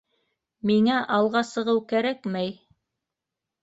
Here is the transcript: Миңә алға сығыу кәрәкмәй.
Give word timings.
Миңә 0.69 0.95
алға 1.19 1.45
сығыу 1.53 1.87
кәрәкмәй. 1.95 2.53